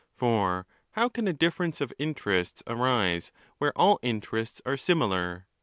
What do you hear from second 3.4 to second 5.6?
where all interests are similar?